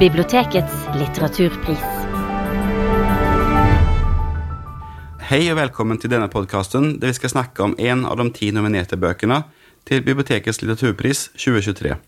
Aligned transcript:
Bibliotekets 0.00 0.72
litteraturpris. 0.96 1.82
Hei 5.28 5.40
og 5.52 5.58
velkommen 5.58 6.00
til 6.00 6.08
denne 6.14 6.30
podkasten 6.32 6.94
der 7.02 7.12
vi 7.12 7.18
skal 7.18 7.32
snakke 7.34 7.66
om 7.66 7.74
en 7.76 8.06
av 8.08 8.16
de 8.16 8.24
ti 8.32 8.48
nominerte 8.56 8.96
bøkene 8.96 9.42
til 9.84 10.00
Bibliotekets 10.06 10.62
litteraturpris 10.62 11.26
2023. 11.34 11.98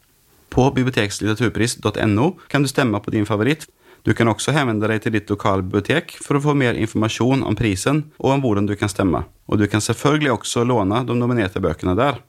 På 0.49 0.71
bibliotekslitteraturpris.no 0.73 2.31
kan 2.49 2.65
du 2.65 2.71
stemme 2.73 3.03
på 3.05 3.13
din 3.13 3.29
favoritt. 3.29 3.69
Du 4.09 4.15
kan 4.17 4.33
også 4.33 4.57
henvende 4.57 4.89
deg 4.89 5.05
til 5.05 5.13
ditt 5.19 5.29
lokale 5.29 5.61
bibliotek 5.61 6.17
for 6.25 6.41
å 6.41 6.45
få 6.49 6.57
mer 6.57 6.81
informasjon 6.81 7.45
om 7.45 7.61
prisen 7.61 8.07
og 8.17 8.39
om 8.39 8.47
hvordan 8.47 8.73
du 8.73 8.77
kan 8.81 8.89
stemme. 8.89 9.27
Og 9.53 9.61
du 9.61 9.69
kan 9.69 9.85
selvfølgelig 9.85 10.33
også 10.39 10.65
låne 10.65 11.05
de 11.05 11.21
nominerte 11.21 11.61
bøkene 11.61 11.93
der. 12.01 12.25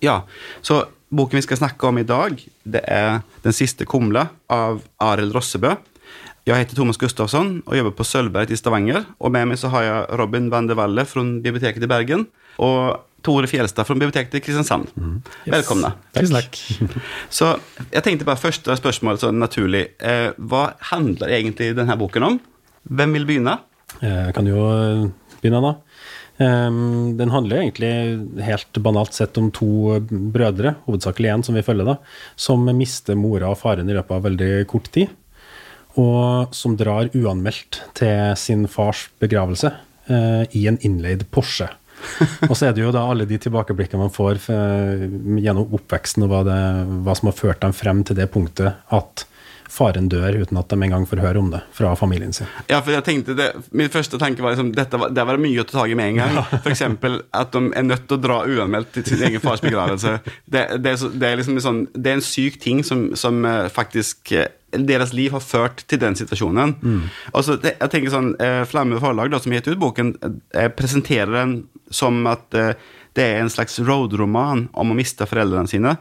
Ja, 0.00 0.22
så 0.64 0.86
boken 1.12 1.38
vi 1.38 1.44
skal 1.44 1.60
snakke 1.60 1.88
om 1.88 2.00
i 2.00 2.06
dag, 2.08 2.40
det 2.64 2.82
er 2.88 3.20
Den 3.44 3.54
siste 3.54 3.84
kumla 3.88 4.28
av 4.52 4.82
Arild 5.02 5.34
Rossebø. 5.34 5.74
Jeg 6.46 6.58
heter 6.58 6.74
Thomas 6.74 6.98
Gustafsson 6.98 7.60
og 7.66 7.76
jobber 7.76 7.94
på 7.94 8.06
Sølvberget 8.06 8.54
i 8.54 8.58
Stavanger. 8.58 9.04
Og 9.22 9.30
med 9.34 9.46
meg 9.50 9.60
så 9.60 9.70
har 9.70 9.84
jeg 9.86 10.18
Robin 10.18 10.48
van 10.50 10.66
de 10.66 10.74
Walle 10.78 11.04
fra 11.06 11.22
biblioteket 11.22 11.84
i 11.84 11.90
Bergen 11.90 12.26
og 12.62 13.02
Tore 13.22 13.46
Fjelstad 13.46 13.86
fra 13.86 13.94
biblioteket 13.94 14.34
i 14.34 14.42
Kristiansand. 14.42 14.88
Velkomne. 15.46 15.92
Tusen 16.16 16.38
takk. 16.40 16.58
Så 17.38 17.52
jeg 17.92 18.02
tenkte 18.02 18.26
bare 18.26 18.42
første 18.42 18.74
spørsmål 18.78 19.20
sånn 19.22 19.38
naturlig. 19.38 19.84
Eh, 20.02 20.32
hva 20.38 20.72
handler 20.90 21.30
egentlig 21.38 21.70
denne 21.78 21.94
boken 22.00 22.26
om? 22.26 22.40
Hvem 22.90 23.14
vil 23.18 23.28
begynne? 23.28 23.60
Jeg 24.02 24.34
kan 24.34 24.50
jo 24.50 24.66
eh, 24.72 25.06
begynne, 25.38 25.62
da. 25.62 25.76
Um, 26.42 27.12
den 27.18 27.30
handler 27.30 27.60
egentlig 27.60 27.90
helt 28.42 28.78
banalt 28.82 29.14
sett 29.14 29.38
om 29.38 29.50
to 29.54 30.00
brødre, 30.02 30.74
hovedsakelig 30.86 31.30
én 31.30 31.44
som 31.46 31.54
vi 31.54 31.64
følger, 31.64 31.92
da, 31.92 31.96
som 32.36 32.64
mister 32.76 33.18
mora 33.18 33.52
og 33.52 33.60
faren 33.60 33.90
i 33.90 33.96
løpet 33.96 34.16
av 34.16 34.26
veldig 34.26 34.50
kort 34.70 34.90
tid. 34.94 35.12
Og 36.00 36.54
som 36.56 36.74
drar 36.80 37.12
uanmeldt 37.12 37.82
til 37.98 38.32
sin 38.40 38.64
fars 38.70 39.06
begravelse 39.22 39.74
uh, 40.08 40.44
i 40.50 40.66
en 40.70 40.80
innleid 40.82 41.26
Porsche. 41.30 41.68
og 42.50 42.56
så 42.56 42.68
er 42.68 42.74
det 42.74 42.82
jo 42.82 42.94
da 42.94 43.04
alle 43.06 43.28
de 43.28 43.38
tilbakeblikkene 43.38 44.08
man 44.08 44.14
får 44.14 44.40
uh, 44.48 45.04
gjennom 45.38 45.76
oppveksten, 45.78 46.24
og 46.26 46.32
hva, 46.32 46.40
det, 46.48 46.62
hva 47.04 47.18
som 47.18 47.30
har 47.30 47.38
ført 47.38 47.62
dem 47.62 47.76
frem 47.76 48.02
til 48.08 48.18
det 48.18 48.30
punktet 48.32 48.80
at 48.90 49.26
faren 49.72 50.08
dør 50.12 50.36
uten 50.42 50.58
at 50.60 50.68
de 50.68 50.76
engang 50.84 51.06
får 51.08 51.22
høre 51.24 51.40
om 51.40 51.48
det 51.52 51.62
fra 51.72 51.94
familien 51.96 52.34
sin. 52.36 52.48
Ja, 52.68 52.82
for 52.82 52.92
jeg 52.92 53.04
tenkte 53.06 53.36
det, 53.38 53.48
Min 53.72 53.90
første 53.92 54.20
tanke 54.20 54.44
var 54.44 54.54
liksom 54.54 54.72
dette 54.76 55.00
var, 55.00 55.12
det 55.14 55.24
var 55.28 55.40
mye 55.40 55.62
å 55.62 55.66
ta 55.68 55.78
tak 55.78 55.92
i 55.92 55.96
med 55.98 56.12
en 56.12 56.20
gang. 56.20 56.40
F.eks. 56.60 56.84
at 56.84 57.54
de 57.54 57.62
er 57.78 57.86
nødt 57.86 58.04
til 58.08 58.18
å 58.18 58.22
dra 58.22 58.40
uanmeldt 58.44 58.92
til 58.98 59.06
sin 59.08 59.24
egen 59.28 59.42
fars 59.44 59.64
begravelse. 59.64 60.18
Det, 60.44 60.66
det, 60.84 60.92
er, 60.92 61.06
det, 61.16 61.28
er, 61.28 61.38
liksom 61.40 61.60
sånn, 61.64 61.84
det 61.94 62.12
er 62.12 62.18
en 62.18 62.26
syk 62.26 62.60
ting 62.60 62.82
som, 62.84 63.10
som 63.18 63.40
uh, 63.48 63.70
faktisk 63.72 64.34
uh, 64.36 64.46
deres 64.72 65.14
liv 65.16 65.32
har 65.32 65.44
ført 65.44 65.84
til 65.88 66.00
den 66.02 66.16
situasjonen. 66.20 66.76
Mm. 66.82 67.02
Og 67.32 67.46
så, 67.46 67.56
jeg 67.64 67.92
tenker 67.92 68.12
sånn, 68.12 68.32
uh, 68.42 68.62
Flamme 68.68 69.00
forlag, 69.00 69.32
da, 69.32 69.40
som 69.40 69.54
har 69.54 69.62
gitt 69.62 69.72
ut 69.72 69.82
boken, 69.82 70.14
presenterer 70.76 71.32
den 71.40 71.56
som 71.92 72.22
at 72.28 72.44
det 72.52 73.24
er 73.24 73.42
en 73.42 73.50
slags 73.52 73.76
roadroman 73.84 74.66
om 74.72 74.92
å 74.92 74.96
miste 74.96 75.26
foreldrene 75.28 75.68
sine. 75.68 75.96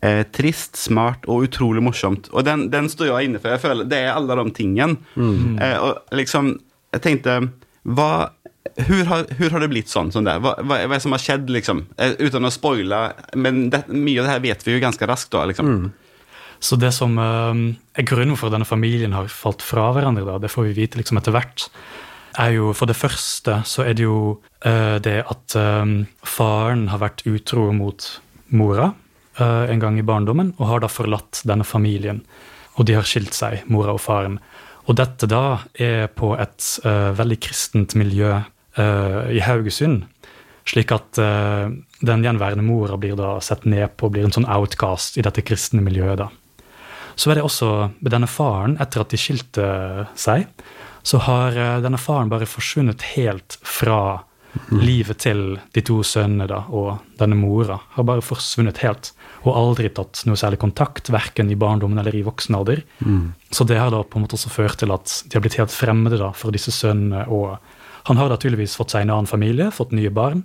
Eh, 0.00 0.22
trist, 0.32 0.78
smart 0.80 1.26
og 1.28 1.44
utrolig 1.44 1.82
morsomt. 1.84 2.30
Og 2.32 2.44
den, 2.46 2.70
den, 2.72 2.88
står 2.88 3.10
jeg 3.10 3.28
inne 3.28 3.40
for. 3.40 3.52
Jeg 3.52 3.60
føler 3.60 3.88
Det 3.88 3.98
er 4.00 4.14
alle 4.14 4.36
de 4.38 4.52
tingene. 4.56 4.96
Mm. 5.12 5.58
Eh, 5.60 5.76
og 5.76 6.14
liksom, 6.16 6.54
jeg 6.94 7.02
tenkte 7.04 7.34
hva, 7.84 8.30
hur 8.86 9.02
har, 9.10 9.26
har, 9.28 9.60
det 9.60 9.68
blitt 9.72 9.92
sånn? 9.92 10.08
sånn 10.14 10.24
hva, 10.24 10.38
hva, 10.40 10.54
hva, 10.64 10.78
er 10.80 10.94
det 10.94 11.02
som 11.04 11.12
har 11.12 11.20
skjedd, 11.20 11.52
liksom? 11.52 11.82
Eh, 12.00 12.16
uten 12.16 12.48
å 12.48 12.52
spoile. 12.54 13.02
Men 13.36 13.66
det, 13.72 13.82
mye 13.92 14.22
av 14.22 14.28
det 14.28 14.36
her 14.38 14.46
vet 14.46 14.64
vi 14.64 14.78
jo 14.78 14.84
ganske 14.86 15.10
raskt. 15.10 15.34
da, 15.36 15.44
liksom. 15.50 15.68
Mm. 15.68 15.90
Så 16.60 16.76
det 16.80 16.94
som 16.96 17.20
uh, 17.20 17.52
er 17.96 18.08
grunnen 18.08 18.36
for 18.36 18.48
at 18.48 18.56
denne 18.56 18.68
familien 18.68 19.16
har 19.16 19.28
falt 19.32 19.64
fra 19.64 19.90
hverandre, 19.96 20.24
da, 20.28 20.38
det 20.40 20.52
får 20.52 20.70
vi 20.70 20.78
vite 20.82 21.00
liksom 21.00 21.20
etter 21.20 21.36
hvert, 21.36 21.68
er 22.40 22.52
jo 22.54 22.70
For 22.78 22.86
det 22.86 22.94
første 22.94 23.56
så 23.66 23.82
er 23.82 23.96
det 23.98 24.04
jo 24.04 24.38
uh, 24.64 24.96
det 25.02 25.18
at 25.28 25.56
um, 25.58 26.04
faren 26.22 26.84
har 26.92 27.00
vært 27.02 27.24
utro 27.26 27.64
mot 27.74 28.06
mora 28.54 28.92
en 29.38 29.80
gang 29.80 29.98
i 29.98 30.04
barndommen, 30.04 30.54
og 30.58 30.66
har 30.66 30.80
da 30.82 30.88
forlatt 30.90 31.42
denne 31.48 31.64
familien. 31.64 32.18
Og 32.76 32.86
de 32.88 32.96
har 32.96 33.06
skilt 33.06 33.36
seg, 33.36 33.62
mora 33.70 33.94
og 33.94 34.02
faren. 34.02 34.38
Og 34.88 34.96
dette 34.98 35.28
da 35.30 35.60
er 35.78 36.08
på 36.16 36.32
et 36.40 36.66
uh, 36.84 37.12
veldig 37.16 37.38
kristent 37.44 37.94
miljø 37.98 38.32
uh, 38.40 39.22
i 39.30 39.42
Haugesund. 39.44 40.02
Slik 40.70 40.92
at 40.92 41.16
den 41.16 42.22
gjenværende 42.22 42.62
mora 42.62 42.98
blir 43.00 43.16
da 43.18 43.38
sett 43.42 43.64
ned 43.66 43.96
på, 43.98 44.10
blir 44.12 44.26
en 44.26 44.34
sånn 44.34 44.46
outcast 44.46 45.16
i 45.18 45.24
dette 45.24 45.42
kristne 45.42 45.80
miljøet. 45.82 46.20
da. 46.20 46.28
Så 47.16 47.32
er 47.32 47.40
det 47.40 47.46
også 47.46 47.70
med 47.98 48.12
denne 48.12 48.28
faren, 48.30 48.76
etter 48.78 49.02
at 49.02 49.10
de 49.10 49.18
skilte 49.18 49.64
seg, 50.20 50.44
så 51.02 51.22
har 51.24 51.56
denne 51.82 51.98
faren 51.98 52.30
bare 52.30 52.46
forsvunnet 52.46 53.02
helt 53.16 53.56
fra 53.66 54.20
Mm. 54.70 54.80
Livet 54.82 55.20
til 55.22 55.42
de 55.74 55.82
to 55.86 56.00
sønnene 56.06 56.46
da, 56.50 56.64
og 56.74 57.00
denne 57.20 57.38
mora 57.38 57.78
har 57.94 58.06
bare 58.06 58.24
forsvunnet 58.24 58.82
helt. 58.84 59.12
Og 59.44 59.56
aldri 59.56 59.90
tatt 59.94 60.22
noe 60.28 60.38
særlig 60.38 60.60
kontakt, 60.62 61.12
verken 61.12 61.50
i 61.52 61.58
barndommen 61.58 62.00
eller 62.02 62.16
i 62.16 62.24
voksen 62.26 62.58
alder. 62.58 62.82
Mm. 62.98 63.32
Så 63.50 63.66
det 63.68 63.78
har 63.80 63.92
da 63.94 64.02
på 64.02 64.18
en 64.18 64.26
måte 64.26 64.36
også 64.38 64.52
ført 64.52 64.80
til 64.82 64.92
at 64.94 65.14
de 65.26 65.38
har 65.38 65.44
blitt 65.44 65.58
helt 65.60 65.74
fremmede 65.74 66.20
da, 66.20 66.32
for 66.36 66.54
disse 66.54 66.74
sønnene. 66.74 67.26
Og 67.30 67.56
han 68.08 68.20
har 68.20 68.32
da 68.32 68.38
tydeligvis 68.40 68.76
fått 68.78 68.94
seg 68.94 69.06
en 69.06 69.14
annen 69.16 69.30
familie, 69.30 69.70
fått 69.74 69.94
nye 69.96 70.12
barn. 70.14 70.44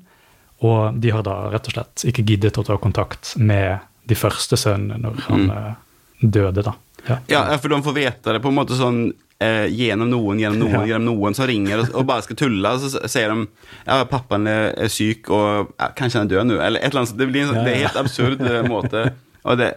Og 0.65 0.95
de 1.01 1.11
har 1.11 1.25
da 1.25 1.49
rett 1.51 1.67
og 1.69 1.75
slett 1.75 2.05
ikke 2.07 2.25
giddet 2.25 2.57
å 2.61 2.63
ta 2.65 2.77
kontakt 2.81 3.35
med 3.41 3.83
de 4.05 4.15
første 4.17 4.57
sønnene 4.59 5.01
når 5.01 5.21
han 5.27 5.47
mm. 5.49 5.55
Eh, 5.57 5.73
døde, 6.21 6.63
da. 6.63 6.75
Ja. 7.05 7.19
ja. 7.29 7.41
for 7.61 7.69
de 7.69 7.81
får 7.85 7.95
vite 7.95 8.33
det 8.33 8.41
på 8.41 8.49
en 8.49 8.57
måte 8.57 8.77
sånn 8.77 9.09
eh, 9.43 9.67
gjennom 9.73 10.09
noen, 10.11 10.39
gjennom 10.39 10.63
noen, 10.63 10.81
ja. 10.81 10.93
gjennom 10.93 11.15
noen 11.15 11.37
som 11.37 11.47
ringer 11.49 11.83
og, 11.83 11.91
og, 11.93 12.07
bare 12.09 12.25
skal 12.25 12.39
tulle. 12.39 12.73
Så 12.81 12.91
sier 13.11 13.33
de 13.33 13.45
ja, 13.45 14.01
pappaen 14.09 14.49
er, 14.51 14.71
er 14.85 14.91
syk, 14.91 15.29
og 15.33 15.73
ja, 15.75 15.91
kanskje 15.97 16.21
han 16.21 16.29
er 16.29 16.35
død 16.35 16.51
nå. 16.51 16.59
Eller 16.59 16.83
et 16.83 16.91
eller 16.91 17.05
annet. 17.05 17.17
Det, 17.19 17.29
blir 17.31 17.47
en, 17.47 17.61
det 17.65 17.73
er 17.73 17.83
helt 17.85 18.01
absurd 18.01 18.45
eh, 18.45 18.61
måte. 18.69 19.07
Og 19.45 19.59
det, 19.61 19.71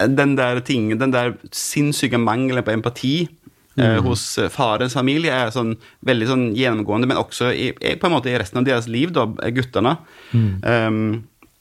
den 0.00 0.36
der 0.38 0.60
ting, 0.66 0.90
den 1.00 1.14
der 1.14 1.36
sinnssyke 1.54 2.20
mangelen 2.20 2.64
på 2.64 2.74
empati 2.74 3.14
eh, 3.22 3.96
mm. 3.96 4.02
hos 4.06 4.26
farens 4.52 4.96
familie 4.98 5.32
er 5.32 5.54
sånn, 5.54 5.76
veldig 6.06 6.28
sånn 6.32 6.44
gjennomgående, 6.58 7.08
men 7.12 7.20
også 7.20 7.52
i, 7.54 7.70
på 7.76 8.08
en 8.08 8.16
måte 8.16 8.32
i 8.32 8.36
resten 8.40 8.60
av 8.62 8.68
deres 8.68 8.90
liv, 8.90 9.14
da, 9.16 9.28
guttene. 9.54 9.96
Mm. 10.32 10.50
Um, 10.66 11.56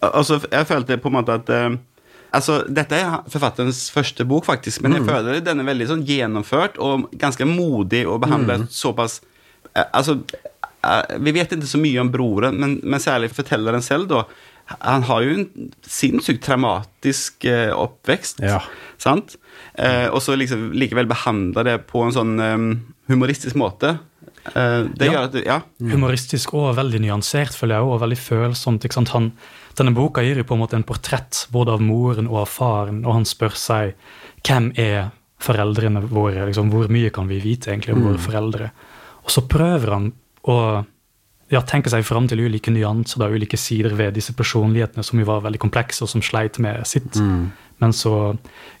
altså, 0.00 0.40
jeg 0.46 0.70
følte 0.70 0.98
på 1.02 1.12
en 1.12 1.18
måte 1.20 1.38
at 1.42 1.54
Altså, 2.36 2.60
Dette 2.70 2.98
er 2.98 3.24
forfatterens 3.30 3.88
første 3.92 4.26
bok, 4.28 4.46
faktisk, 4.46 4.84
men 4.84 4.94
jeg 4.94 5.04
mm. 5.04 5.10
føler 5.10 5.42
den 5.44 5.62
er 5.62 5.68
veldig 5.70 5.88
sånn 5.90 6.06
gjennomført 6.06 6.78
og 6.82 7.08
ganske 7.18 7.46
modig 7.48 8.04
og 8.06 8.20
behandler 8.24 8.64
mm. 8.64 8.70
såpass 8.74 9.20
eh, 9.74 9.86
Altså, 9.86 10.20
eh, 10.86 11.16
vi 11.18 11.34
vet 11.34 11.56
ikke 11.56 11.70
så 11.70 11.80
mye 11.82 12.04
om 12.04 12.12
broren, 12.12 12.60
men, 12.62 12.78
men 12.84 13.02
særlig 13.02 13.32
fortelleren 13.34 13.84
selv, 13.84 14.10
da. 14.12 14.24
Han 14.78 15.02
har 15.08 15.24
jo 15.26 15.32
en 15.34 15.70
sinnssykt 15.82 16.44
traumatisk 16.46 17.46
eh, 17.50 17.72
oppvekst, 17.74 18.44
ja. 18.46 18.60
sant? 19.02 19.34
Eh, 19.74 20.06
og 20.12 20.22
så 20.22 20.36
liksom 20.38 20.70
likevel 20.76 21.10
behandler 21.10 21.66
det 21.66 21.76
på 21.90 22.04
en 22.06 22.14
sånn 22.14 22.36
um, 22.38 22.70
humoristisk 23.10 23.58
måte. 23.58 23.96
Eh, 24.50 24.82
det 24.96 25.08
ja. 25.08 25.12
gjør 25.12 25.24
at, 25.28 25.40
ja. 25.46 25.58
Humoristisk 25.92 26.54
og 26.58 26.72
veldig 26.78 27.02
nyansert, 27.04 27.56
føler 27.56 27.78
jeg, 27.78 27.88
og 27.88 28.04
veldig 28.04 28.20
følsomt. 28.20 28.86
ikke 28.86 29.00
sant? 29.00 29.14
Han 29.16 29.32
denne 29.78 29.94
boka 29.96 30.22
gir 30.24 30.40
jo 30.40 30.44
på 30.44 30.56
en 30.56 30.62
måte 30.64 30.76
en 30.76 30.86
portrett 30.86 31.46
både 31.54 31.76
av 31.76 31.82
moren 31.84 32.28
og 32.28 32.42
av 32.42 32.50
faren, 32.52 33.02
og 33.06 33.20
han 33.20 33.26
spør 33.28 33.56
seg 33.56 33.94
hvem 34.44 34.70
er 34.80 35.10
foreldrene 35.40 36.02
våre? 36.10 36.44
Liksom, 36.48 36.72
hvor 36.72 36.90
mye 36.92 37.12
kan 37.14 37.30
vi 37.30 37.40
vite 37.40 37.70
egentlig 37.72 37.94
om 37.94 38.02
mm. 38.02 38.08
våre 38.10 38.22
foreldre? 38.24 38.70
Og 39.24 39.32
så 39.32 39.44
prøver 39.48 39.94
han 39.94 40.10
å 40.50 40.56
ja, 41.50 41.62
tenke 41.66 41.90
seg 41.92 42.04
fram 42.06 42.28
til 42.30 42.44
ulike 42.44 42.72
nyanser, 42.74 43.22
da, 43.22 43.30
ulike 43.30 43.58
sider 43.58 43.96
ved 43.98 44.14
disse 44.18 44.34
personlighetene 44.36 45.04
som 45.06 45.20
jo 45.20 45.28
var 45.28 45.42
veldig 45.46 45.62
komplekse, 45.62 46.04
og 46.04 46.12
som 46.12 46.24
sleit 46.24 46.60
med 46.62 46.84
sitt. 46.88 47.16
Mm. 47.16 47.50
Men 47.80 47.96
så, 47.96 48.14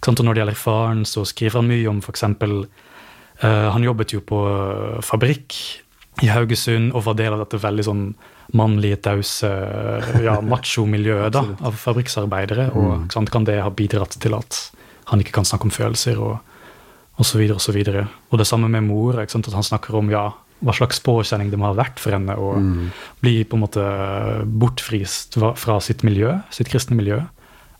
sant, 0.04 0.20
Når 0.20 0.34
det 0.34 0.42
gjelder 0.42 0.60
faren, 0.60 1.04
så 1.08 1.24
skriver 1.24 1.62
han 1.62 1.70
mye 1.70 1.88
om 1.88 2.04
f.eks. 2.04 2.26
Eh, 3.40 3.68
han 3.72 3.86
jobbet 3.86 4.14
jo 4.16 4.20
på 4.24 4.40
fabrikk 5.04 5.56
i 6.20 6.28
Haugesund 6.28 6.92
og 6.92 7.06
var 7.06 7.16
del 7.16 7.32
av 7.32 7.44
dette 7.44 7.60
veldig 7.62 7.86
sånn 7.86 8.04
mannlige, 8.56 8.98
tause 9.06 9.48
ja, 10.20 10.36
macho-miljøet 10.52 11.32
da, 11.34 11.46
av 11.64 11.78
fabrikksarbeidere. 11.80 12.70
Og 12.74 12.90
mm. 12.90 13.08
sant, 13.14 13.32
kan 13.32 13.46
det 13.48 13.60
ha 13.62 13.72
bidratt 13.72 14.18
til 14.20 14.36
at 14.36 14.60
han 15.10 15.22
ikke 15.22 15.38
kan 15.38 15.48
snakke 15.48 15.68
om 15.68 15.74
følelser 15.74 16.20
og 16.20 16.38
osv. 17.20 17.40
Og, 17.52 17.58
så 17.60 17.74
videre, 17.76 18.06
og, 18.06 18.30
og 18.34 18.40
det 18.40 18.48
samme 18.48 18.70
med 18.72 18.86
mor. 18.86 19.18
at 19.20 19.34
han 19.34 19.66
snakker 19.66 19.96
om 19.96 20.10
ja, 20.12 20.30
hva 20.60 20.76
slags 20.76 21.00
påkjenning 21.04 21.50
det 21.52 21.58
må 21.60 21.70
ha 21.70 21.76
vært 21.76 22.00
for 22.00 22.14
henne 22.16 22.36
å 22.36 22.54
mm. 22.60 22.88
bli 23.24 23.40
på 23.48 23.56
en 23.56 23.64
måte 23.64 23.84
bortfrist 24.44 25.38
fra 25.40 25.80
sitt 25.84 26.04
miljø, 26.04 26.36
sitt 26.52 26.68
kristne 26.72 26.98
miljø. 26.98 27.22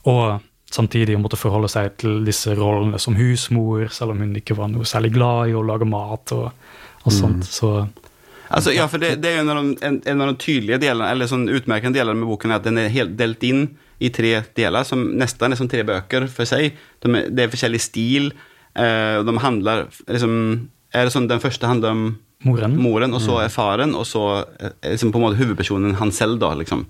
Og 0.08 0.40
samtidig 0.70 1.16
å 1.16 1.22
måtte 1.22 1.38
forholde 1.40 1.70
seg 1.72 1.96
til 2.00 2.20
disse 2.26 2.54
rollene 2.58 3.00
som 3.02 3.16
husmor, 3.18 3.88
selv 3.94 4.14
om 4.14 4.22
hun 4.22 4.36
ikke 4.38 4.56
var 4.58 4.70
noe 4.72 4.86
særlig 4.88 5.12
glad 5.16 5.50
i 5.50 5.56
å 5.58 5.64
lage 5.66 5.88
mat. 5.88 6.32
og, 6.36 6.52
og 7.04 7.12
sånt. 7.12 7.44
Mm. 7.46 7.50
Så 7.50 7.74
Altså, 8.50 8.72
ja, 8.74 8.88
for 8.90 8.98
det, 8.98 9.12
det 9.22 9.30
er 9.30 9.44
en 9.44 9.50
av, 9.52 9.60
de, 9.62 9.76
en, 9.86 10.00
en 10.10 10.22
av 10.24 10.32
de 10.32 10.40
tydelige 10.42 10.80
delene, 10.82 11.06
eller 11.12 11.28
sånn 11.30 11.46
utmerkende 11.54 12.00
delene 12.00 12.18
med 12.18 12.26
boken, 12.32 12.50
er 12.50 12.58
at 12.58 12.64
den 12.66 12.80
er 12.82 12.90
helt 12.90 13.12
delt 13.18 13.44
inn 13.46 13.68
i 14.02 14.10
tre 14.10 14.40
deler, 14.56 14.86
som 14.88 15.04
nesten 15.20 15.54
er 15.54 15.60
som 15.60 15.68
tre 15.70 15.84
bøker 15.86 16.26
for 16.32 16.48
seg. 16.48 16.74
De 17.04 17.12
er, 17.14 17.28
det 17.30 17.44
er 17.44 17.52
forskjellig 17.52 17.82
stil. 17.84 18.32
Eh, 18.74 19.20
og 19.20 19.28
de 19.28 19.36
handler 19.42 19.86
liksom 20.06 20.34
Er 20.94 21.06
det 21.06 21.12
sånn 21.14 21.26
den 21.30 21.42
første 21.42 21.66
handler 21.66 21.94
om 21.94 22.02
Moren. 22.42 22.74
moren, 22.82 23.14
og 23.14 23.20
så 23.22 23.36
er 23.44 23.50
faren, 23.52 23.92
og 23.94 24.06
så 24.08 24.24
er 24.58 24.96
liksom 24.96 25.12
på 25.14 25.20
en 25.20 25.24
måte 25.28 25.38
hovedpersonen 25.38 25.94
han 26.00 26.10
selv, 26.10 26.40
da, 26.42 26.50
liksom. 26.58 26.82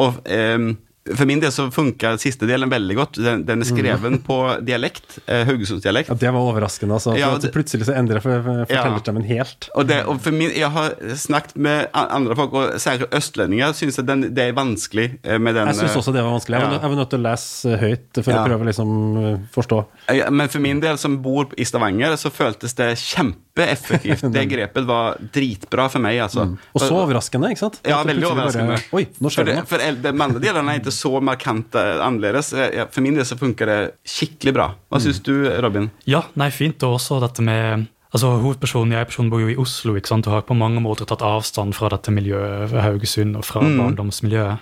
Og 0.00 0.22
eh, 0.24 0.70
for 1.16 1.26
min 1.26 1.40
del 1.42 1.50
så 1.50 1.64
funka 1.74 2.12
siste 2.22 2.46
delen 2.46 2.70
veldig 2.70 2.94
godt. 2.96 3.16
Den, 3.18 3.40
den 3.44 3.60
er 3.64 3.66
skreven 3.66 4.20
på 4.22 4.36
dialekt, 4.62 5.18
eh, 5.26 5.42
haugesundsdialekt. 5.48 6.08
Ja, 6.12 6.14
det 6.14 6.30
var 6.32 6.40
overraskende. 6.46 6.94
altså. 6.94 7.16
Ja, 7.18 7.32
det- 7.42 7.50
Plutselig 7.52 7.86
så 7.88 7.94
endrer 7.98 8.20
for- 8.22 8.42
for- 8.42 8.66
Ja. 8.70 8.82
fortellerstemmen 8.84 9.24
helt. 9.26 9.68
Og, 9.74 9.86
det, 9.88 10.04
og 10.06 10.20
min, 10.32 10.50
jeg 10.54 10.70
har 10.70 10.94
snakket 11.18 11.56
med 11.56 11.88
andre 11.94 12.36
folk, 12.36 12.52
og 12.54 12.70
særlig 12.78 13.08
østlendinger, 13.10 13.74
syns 13.74 13.96
det 13.96 14.38
er 14.38 14.52
vanskelig 14.52 15.18
eh, 15.24 15.38
med 15.38 15.54
den 15.56 15.66
Jeg 15.72 15.76
syns 15.82 15.96
også 15.96 16.12
det 16.14 16.22
var 16.22 16.30
vanskelig. 16.38 16.54
Jeg 16.60 16.62
var, 16.62 16.72
ja. 16.72 16.80
jeg 16.80 16.90
var 16.90 16.96
nødt 17.02 17.10
til 17.10 17.18
å 17.18 17.26
lese 17.26 17.78
høyt 17.82 18.22
for 18.24 18.30
Ja. 18.32 18.44
å 18.44 18.46
prøve 18.46 18.62
å 18.62 18.68
liksom 18.70 19.34
eh, 19.34 19.38
forstå. 19.52 19.84
eh, 20.08 20.30
Men 20.30 20.48
for 20.48 20.60
min 20.60 20.80
del, 20.80 20.96
som 20.98 21.18
bor 21.22 21.46
i 21.58 21.64
Stavanger, 21.64 22.14
så 22.16 22.30
føltes 22.30 22.74
det 22.74 22.96
kjempeeffektivt. 22.96 24.22
Det 24.32 24.46
grepet 24.48 24.86
var 24.86 25.18
dritbra 25.32 25.88
for 25.90 25.98
meg, 25.98 26.18
altså. 26.24 26.46
Mm. 26.46 26.58
Og 26.74 26.80
så 26.80 26.94
overraskende, 26.94 27.50
ikke 27.52 27.58
sant? 27.66 27.80
Ja, 27.84 28.02
veldig 28.04 28.24
overraskende. 28.30 28.78
bare-. 28.78 28.96
Oi, 28.96 29.06
nå 29.20 29.28
skjer 29.32 29.44
det 29.44 29.52
det, 29.52 29.56
noe. 29.60 29.66
for 29.66 29.78
for 29.82 30.02
de 30.02 30.22
andre 30.22 30.40
delene 30.40 30.72
er 30.74 30.80
ikke 30.80 30.91
så 30.94 31.20
markant 31.24 31.74
eh, 31.74 31.98
annerledes. 32.04 32.52
For 32.92 33.00
min 33.04 33.14
del 33.18 33.24
så 33.28 33.38
funker 33.40 33.66
det 33.70 33.78
skikkelig 34.08 34.54
bra. 34.54 34.68
Hva 34.90 35.00
Mm. 35.00 35.04
syns 35.06 35.22
du, 35.26 35.34
Robin? 35.64 35.90
Ja, 36.06 36.22
nei, 36.36 36.50
fint. 36.50 36.82
Og 36.86 36.98
også 37.00 37.20
dette 37.20 37.42
med 37.42 37.88
altså 38.12 38.28
Hovedpersonen 38.42 38.92
jeg 38.92 39.06
personen 39.08 39.30
bor 39.32 39.40
jo 39.40 39.48
i 39.48 39.56
Oslo 39.56 39.94
ikke 39.96 40.08
sant? 40.12 40.26
og 40.28 40.32
har 40.34 40.42
på 40.44 40.54
mange 40.56 40.82
måter 40.84 41.06
tatt 41.08 41.22
avstand 41.24 41.72
fra 41.74 41.88
dette 41.88 42.12
miljøet 42.12 42.70
ved 42.70 42.82
Haugesund 42.84 43.36
og 43.36 43.44
fra 43.48 43.60
barndomsmiljøet. 43.64 44.58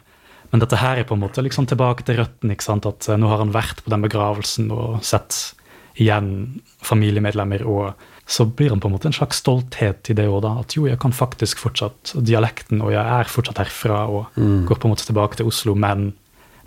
Men 0.52 0.60
dette 0.60 0.76
her 0.78 0.98
er 0.98 1.04
på 1.06 1.14
en 1.14 1.20
måte 1.22 1.42
liksom 1.42 1.66
tilbake 1.66 2.02
til 2.06 2.16
røttene. 2.18 2.52
ikke 2.54 2.62
sant? 2.66 2.86
At 2.86 3.08
eh, 3.08 3.16
Nå 3.18 3.28
har 3.28 3.38
han 3.38 3.52
vært 3.52 3.82
på 3.84 3.90
den 3.90 4.02
begravelsen 4.02 4.70
og 4.74 5.02
sett 5.02 5.54
igjen 6.00 6.60
familiemedlemmer. 6.82 7.66
og 7.66 7.94
så 8.30 8.44
blir 8.46 8.70
han 8.70 8.80
på 8.80 8.86
en 8.86 8.94
måte 8.94 9.08
en 9.10 9.16
slags 9.16 9.40
stolthet 9.42 10.12
i 10.12 10.14
det 10.14 10.28
òg, 10.30 10.38
da. 10.44 10.52
At 10.62 10.76
jo, 10.76 10.84
jeg 10.86 11.00
kan 11.02 11.14
faktisk 11.14 11.58
fortsatt 11.58 12.12
dialekten, 12.14 12.78
og 12.84 12.92
jeg 12.94 13.02
er 13.02 13.30
fortsatt 13.30 13.58
herfra, 13.58 14.04
og 14.06 14.38
går 14.38 14.78
på 14.78 14.86
en 14.86 14.94
måte 14.94 15.08
tilbake 15.08 15.40
til 15.40 15.50
Oslo, 15.50 15.74
men 15.74 16.12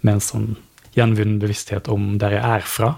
med 0.04 0.18
en 0.18 0.24
sånn 0.24 0.50
gjenvunnen 0.94 1.40
bevissthet 1.42 1.88
om 1.90 2.18
der 2.22 2.36
jeg 2.36 2.44
er 2.60 2.68
fra. 2.68 2.92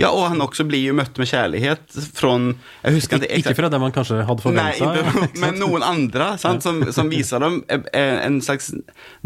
Ja, 0.00 0.08
og 0.08 0.24
han 0.32 0.40
også 0.40 0.64
blir 0.68 0.80
jo 0.82 0.94
møtt 0.96 1.18
med 1.20 1.28
kjærlighet 1.28 1.96
fra 2.16 2.32
Jeg 2.38 2.94
husker 2.96 3.24
Ik 3.26 3.42
ikke 3.42 3.54
fra 3.58 3.68
det 3.72 3.80
man 3.82 3.92
kanskje 3.92 4.22
hadde 4.26 4.44
forventa. 4.44 4.88
Nei, 4.88 5.28
men 5.42 5.60
noen 5.60 5.84
andre 5.84 6.32
sant, 6.40 6.64
som, 6.64 6.80
som 6.96 7.10
viser 7.12 7.42
dem 7.44 7.60
eh, 7.68 8.16
en 8.24 8.40
slags 8.44 8.72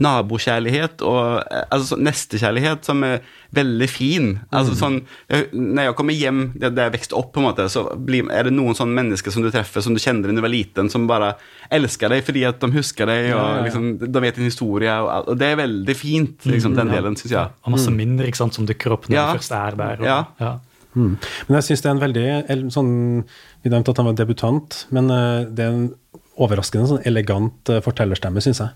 nabokjærlighet 0.02 1.04
og 1.06 1.38
eh, 1.44 1.64
altså, 1.74 1.98
nestekjærlighet 2.02 2.86
som 2.86 3.06
er 3.06 3.22
veldig 3.54 3.88
fin. 3.88 4.40
Altså, 4.52 4.74
sånn, 4.78 4.96
jeg- 5.30 5.48
når 5.54 5.82
jeg 5.88 5.94
kommer 5.96 6.12
hjem 6.18 6.40
der 6.58 6.70
jeg 6.90 6.92
vokste 6.96 7.16
opp, 7.18 7.32
på 7.32 7.40
en 7.42 7.46
måte, 7.48 7.66
så 7.70 7.84
blir, 7.96 8.28
er 8.30 8.44
det 8.44 8.52
noen 8.52 8.74
sånne 8.74 8.94
mennesker 8.98 9.30
som 9.32 9.42
du 9.42 9.50
treffer, 9.50 9.80
som 9.82 9.94
du 9.94 10.00
kjenner 10.00 10.28
da 10.28 10.34
du 10.34 10.40
var 10.42 10.50
liten, 10.52 10.90
som 10.90 11.06
bare 11.06 11.34
elsker 11.70 12.08
deg 12.10 12.24
fordi 12.24 12.44
at 12.48 12.60
de 12.60 12.70
husker 12.74 13.06
deg, 13.06 13.32
og 13.32 13.38
Ja, 13.38 13.48
ja, 13.48 13.56
ja. 13.56 13.62
liksom, 13.68 13.98
de 14.12 14.20
vet 14.20 14.34
din 14.36 14.44
historie. 14.50 14.90
Og, 14.90 15.28
og 15.28 15.38
det 15.38 15.52
er 15.52 15.56
veldig 15.62 15.96
fint, 15.96 16.38
liksom, 16.44 16.74
den 16.76 16.88
delen, 16.88 17.14
syns 17.16 17.30
jeg. 17.30 17.48
Og 17.64 17.72
masse 17.72 17.90
minner 17.90 18.24
ikke 18.26 18.36
sant, 18.42 18.54
som 18.54 18.66
dukker 18.66 18.92
opp 18.92 19.08
når 19.08 19.14
Ja. 19.16 19.32
du 19.32 19.38
først 19.38 19.52
er 19.52 19.76
der. 19.76 19.96
Og, 20.00 20.04
Ja. 20.04 20.24
ja. 20.40 20.58
Mm. 20.94 21.16
Men 21.48 21.60
jeg 21.60 21.64
syns 21.64 21.82
det 21.82 21.86
er 21.86 21.96
en 21.96 22.04
veldig 22.04 22.70
sånn, 22.72 23.24
Vi 23.64 23.70
nevnte 23.70 23.88
at 23.90 23.96
han 23.96 24.06
var 24.06 24.14
debutant, 24.14 24.84
men 24.92 25.10
eh, 25.10 25.44
det 25.50 25.58
er 25.64 25.70
en 25.72 25.94
overraskende 26.38 26.86
sånn 26.90 27.02
elegant 27.06 27.70
eh, 27.70 27.80
fortellerstemme, 27.80 28.42
syns 28.44 28.58
jeg. 28.60 28.70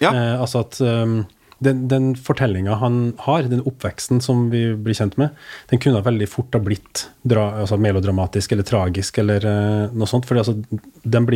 Ja. 0.00 0.10
Eh, 0.14 0.40
altså 0.40 0.60
at 0.64 0.80
um, 0.80 1.26
den, 1.60 1.84
den 1.88 2.10
fortellinga 2.16 2.78
han 2.80 3.12
har, 3.26 3.44
den 3.48 3.62
oppveksten 3.68 4.22
som 4.24 4.46
vi 4.52 4.62
blir 4.80 4.96
kjent 4.96 5.18
med, 5.20 5.36
den 5.68 5.80
kunne 5.82 6.00
veldig 6.04 6.28
fort 6.32 6.56
ha 6.56 6.60
blitt 6.64 7.06
dra, 7.22 7.50
altså 7.60 7.76
melodramatisk 7.80 8.56
eller 8.56 8.66
tragisk 8.68 9.20
eller 9.20 9.44
uh, 9.44 9.92
noe 9.92 10.08
sånt. 10.08 10.28
For 10.28 10.40
altså, 10.40 10.56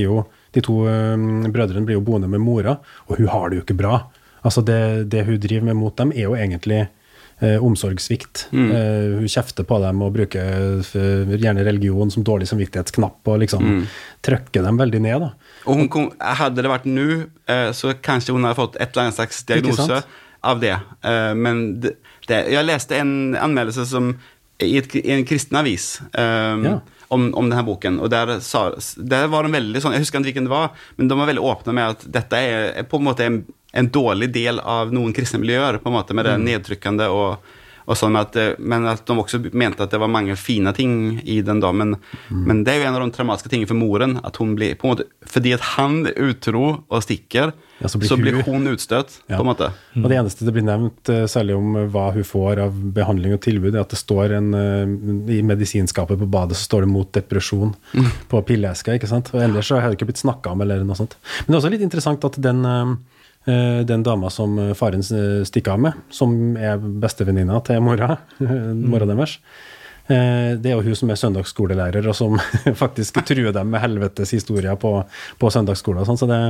jo, 0.01 0.25
de 0.55 0.63
to 0.65 0.81
eh, 0.89 1.49
brødrene 1.53 1.87
blir 1.87 1.99
jo 1.99 2.05
boende 2.07 2.31
med 2.31 2.43
mora, 2.43 2.79
og 3.09 3.19
hun 3.19 3.31
har 3.31 3.51
det 3.51 3.59
jo 3.59 3.65
ikke 3.67 3.79
bra. 3.79 3.97
Altså 4.45 4.63
det, 4.65 5.09
det 5.13 5.25
hun 5.27 5.41
driver 5.41 5.71
med 5.71 5.81
mot 5.81 5.97
dem, 5.99 6.13
er 6.13 6.29
jo 6.29 6.37
egentlig 6.37 6.85
eh, 6.85 7.57
omsorgssvikt. 7.65 8.47
Eh, 8.53 9.19
hun 9.19 9.31
kjefter 9.31 9.67
på 9.69 9.79
dem 9.83 10.03
og 10.05 10.13
bruker 10.15 10.85
eh, 10.85 11.35
gjerne 11.35 11.65
religion 11.67 12.13
som 12.13 12.27
dårlig 12.27 12.49
samvittighetsknapp 12.51 13.33
og 13.33 13.41
liksom 13.43 13.85
trykker 14.25 14.67
dem 14.67 14.81
veldig 14.81 15.03
ned. 15.05 15.27
da. 15.27 15.33
Og 15.65 15.79
hun 15.81 15.89
kom, 15.93 16.11
hadde 16.21 16.63
det 16.65 16.71
vært 16.71 16.87
nå, 16.89 17.25
eh, 17.51 17.71
så 17.77 17.95
kanskje 18.05 18.35
hun 18.37 18.45
hadde 18.45 18.59
fått 18.59 18.77
et 18.77 18.91
eller 18.91 19.07
annet 19.07 19.19
slags 19.19 19.43
diagnose 19.49 20.03
av 20.45 20.61
det. 20.61 20.75
Eh, 21.05 21.33
men 21.39 21.65
det, 21.81 21.95
det, 22.29 22.43
jeg 22.53 22.69
leste 22.69 22.99
en 23.01 23.15
anmeldelse 23.41 23.87
som, 23.89 24.13
i, 24.61 24.77
et, 24.79 24.99
i 25.01 25.15
en 25.17 25.25
kristen 25.29 25.59
avis 25.59 25.97
um, 26.13 26.67
Ja. 26.69 26.77
om, 27.09 27.27
om 27.35 27.49
denne 27.51 27.65
boken. 27.67 27.99
Og 28.05 28.13
der, 28.13 28.37
sa, 28.45 28.69
der 28.97 29.27
var 29.33 29.49
de 29.49 29.57
veldig 29.57 29.83
sånn 29.83 29.97
Jeg 29.97 30.05
husker 30.05 30.21
ikke 30.21 30.31
hvilken 30.31 30.49
det 30.49 30.55
var, 30.55 30.71
men 30.99 31.11
de 31.11 31.19
var 31.19 31.33
veldig 31.33 31.49
åpne 31.49 31.75
med 31.77 31.97
at 31.97 32.07
dette 32.21 32.41
er, 32.41 32.85
på 32.89 33.01
en 33.01 33.09
måte 33.09 33.27
en, 33.27 33.43
en 33.75 33.91
dårlig 33.91 34.31
del 34.37 34.61
av 34.61 34.93
noen 34.95 35.17
kristne 35.17 35.41
miljøer, 35.43 35.81
på 35.83 35.91
en 35.91 35.97
måte, 35.97 36.17
med 36.17 36.29
det 36.29 36.39
nedtrykkende 36.45 37.11
og 37.13 37.29
og 37.35 37.64
sånn 37.93 38.17
at, 38.17 38.35
eh, 38.37 38.55
men 38.59 38.87
at 38.87 39.05
de 39.05 39.13
også 39.13 39.53
mente 39.53 39.83
at 39.85 39.91
det 39.91 40.01
var 40.01 40.09
mange 40.09 40.33
fine 40.41 40.73
ting 40.73 41.21
i 41.25 41.43
den. 41.43 41.61
da, 41.61 41.71
Men, 41.73 41.97
men 42.31 42.65
det 42.65 42.73
er 42.73 42.79
jo 42.81 42.89
en 42.89 42.95
av 42.95 43.03
de 43.05 43.11
traumatiske 43.13 43.51
tingene 43.51 43.69
for 43.69 43.75
moren. 43.77 44.21
at 44.25 44.37
hun 44.37 44.55
blir, 44.57 44.75
på 44.75 44.85
en 44.89 44.97
måte, 44.97 45.05
Fordi 45.27 45.53
at 45.53 45.61
han 45.77 46.07
er 46.07 46.13
utro 46.17 46.85
og 46.89 47.03
stikker, 47.03 47.53
Ja, 47.81 47.89
så 47.89 47.99
så 48.01 48.17
blir 48.17 48.33
blir, 48.41 48.43
hun- 48.45 48.65
utstøtt. 48.73 49.21
Ja. 49.29 49.37
på 49.37 49.41
en 49.45 49.47
måte. 49.53 49.73
Og 49.97 50.09
det 50.09 50.17
eneste 50.17 50.45
det 50.47 50.55
blir 50.55 50.63
nevnt, 50.65 51.09
eh, 51.11 51.27
særlig 51.27 51.57
om 51.59 51.77
eh, 51.77 51.87
hva 51.91 52.13
hun 52.15 52.23
får 52.25 52.59
av 52.63 52.73
behandling 52.95 53.35
og 53.35 53.41
tilbud, 53.41 53.75
er 53.75 53.81
at 53.81 53.91
det 53.91 53.99
står 53.99 54.33
en 54.39 54.55
I 55.29 55.43
medisinskapet 55.43 56.19
på 56.19 56.31
badet 56.31 56.57
så 56.57 56.65
står 56.71 56.81
det 56.87 56.89
'mot 56.89 57.13
depresjon' 57.13 57.75
på 58.31 58.43
pilleeska. 58.47 58.95
ikke 58.95 59.09
sant? 59.09 59.31
Og 59.35 59.41
ellers 59.43 59.67
så 59.69 59.81
har 59.81 59.91
det 59.91 59.99
ikke 59.99 60.07
blitt 60.13 60.23
snakka 60.25 60.53
om 60.53 60.61
eller 60.63 60.85
noe 60.85 60.95
sånt. 60.97 61.17
Men 61.47 61.53
det 61.53 61.55
er 61.65 61.69
også 61.69 61.71
litt 61.73 61.83
interessant 61.83 62.25
at 62.25 62.41
den 62.41 62.63
den 63.47 64.03
dama 64.03 64.31
som 64.33 64.59
eh, 64.59 64.73
faren 64.75 65.01
eh, 65.05 65.45
stikker 65.45 65.73
av 65.77 65.81
med, 65.85 65.93
som 66.11 66.57
er 66.57 66.79
bestevenninna 66.79 67.61
til 67.67 67.81
mora, 67.85 68.17
mora 68.41 69.05
deres, 69.11 69.37
eh, 70.09 70.57
det 70.57 70.71
er 70.73 70.79
jo 70.79 70.85
hun 70.87 70.97
som 70.97 71.11
er 71.13 71.21
søndagsskolelærer, 71.21 72.09
og 72.09 72.17
som 72.17 72.39
faktisk 72.83 73.21
truer 73.29 73.53
dem 73.53 73.71
med 73.75 73.81
helvetes 73.85 74.33
historier 74.37 74.77
på, 74.81 74.97
på 75.39 75.51
søndagsskolen. 75.53 76.07
sånn, 76.09 76.19
Så 76.23 76.31
det, 76.31 76.41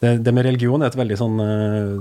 det, 0.00 0.16
det 0.24 0.32
med 0.34 0.44
religion 0.48 0.82
er 0.82 0.88
et 0.92 0.96
veldig 0.98 1.20
sånn, 1.20 1.38
eh, 1.44 1.94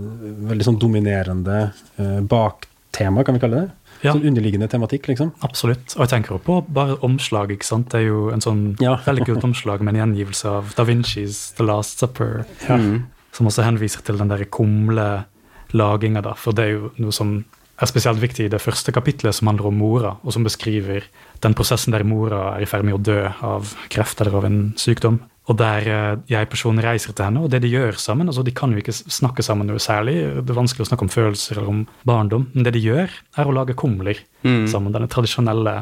veldig 0.54 0.70
sånn 0.72 0.80
dominerende 0.82 1.60
eh, 2.00 2.18
baktema, 2.32 3.24
kan 3.28 3.36
vi 3.36 3.44
kalle 3.44 3.62
det. 3.66 3.70
Ja. 4.02 4.16
Sånn 4.16 4.24
underliggende 4.26 4.66
tematikk, 4.66 5.12
liksom. 5.12 5.28
Absolutt. 5.46 5.92
Og 5.94 6.08
jeg 6.08 6.10
tenker 6.16 6.34
jo 6.34 6.40
på 6.42 6.56
bare 6.74 6.96
omslag. 7.06 7.52
ikke 7.54 7.68
sant? 7.68 7.92
Det 7.94 8.00
er 8.00 8.08
jo 8.08 8.30
en 8.34 8.42
sånn 8.42 8.64
Ja. 8.82 8.96
veldig 9.06 9.28
kult 9.28 9.44
omslag 9.46 9.84
med 9.86 9.94
en 9.94 10.00
gjengivelse 10.02 10.50
av 10.50 10.72
Da 10.74 10.88
Vincis 10.90 11.52
The 11.60 11.68
Last 11.68 12.00
Supper, 12.02 12.46
Ja. 12.68 12.80
Mm. 12.82 13.04
Som 13.36 13.48
også 13.50 13.66
henviser 13.66 14.04
til 14.06 14.20
den 14.20 14.32
der 14.32 14.44
kumlelaginga, 14.52 16.24
da. 16.26 16.36
For 16.38 16.56
det 16.56 16.68
er 16.68 16.76
jo 16.76 16.94
noe 17.02 17.16
som 17.16 17.40
er 17.82 17.90
spesielt 17.90 18.22
viktig 18.22 18.46
i 18.46 18.52
det 18.52 18.62
første 18.62 18.94
kapitlet, 18.94 19.34
som 19.34 19.50
handler 19.50 19.72
om 19.72 19.78
mora, 19.82 20.16
og 20.22 20.36
som 20.36 20.46
beskriver 20.46 21.08
den 21.42 21.56
prosessen 21.58 21.96
der 21.96 22.06
mora 22.06 22.52
er 22.56 22.66
i 22.66 22.70
ferd 22.70 22.86
med 22.86 23.00
å 23.00 23.02
dø 23.02 23.22
av 23.26 23.74
kreft 23.94 24.22
eller 24.22 24.38
av 24.38 24.48
en 24.48 24.60
sykdom. 24.78 25.22
Og 25.50 25.58
der 25.58 25.88
eh, 25.90 26.20
jeg-personen 26.30 26.84
reiser 26.86 27.16
til 27.18 27.26
henne, 27.26 27.42
og 27.42 27.50
det 27.50 27.64
de 27.64 27.72
gjør 27.72 27.98
sammen 27.98 28.30
altså 28.30 28.44
De 28.46 28.54
kan 28.54 28.72
jo 28.72 28.78
ikke 28.78 28.94
snakke 28.94 29.42
sammen 29.44 29.66
noe 29.68 29.82
særlig, 29.82 30.20
det 30.38 30.54
er 30.54 30.60
vanskelig 30.60 30.86
å 30.86 30.90
snakke 30.92 31.08
om 31.08 31.12
følelser 31.12 31.58
eller 31.58 31.72
om 31.72 31.80
barndom, 32.08 32.46
men 32.54 32.68
det 32.68 32.76
de 32.76 32.84
gjør, 32.86 33.16
er 33.42 33.50
å 33.50 33.56
lage 33.56 33.76
kumler 33.80 34.22
sammen. 34.70 34.94
Denne 34.94 35.10
tradisjonelle 35.12 35.74